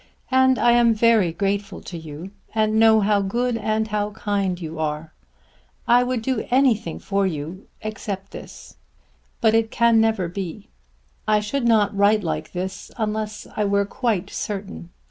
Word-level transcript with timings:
And 0.31 0.57
I 0.57 0.71
am 0.71 0.95
very 0.95 1.31
grateful 1.31 1.79
to 1.81 1.95
you, 1.95 2.31
and 2.55 2.79
know 2.79 3.01
how 3.01 3.21
good 3.21 3.55
and 3.55 3.87
how 3.89 4.09
kind 4.13 4.59
you 4.59 4.79
are. 4.79 5.13
And 5.85 5.95
I 5.99 6.01
would 6.01 6.23
do 6.23 6.47
anything 6.49 6.97
for 6.97 7.27
you, 7.27 7.67
except 7.83 8.31
this. 8.31 8.77
But 9.41 9.53
it 9.53 9.79
never 9.79 10.27
can 10.27 10.33
be. 10.33 10.69
I 11.27 11.39
should 11.39 11.67
not 11.67 11.95
write 11.95 12.23
like 12.23 12.51
this 12.53 12.89
unless 12.97 13.45
I 13.55 13.63
were 13.65 13.85
quite 13.85 14.31
certain. 14.31 14.89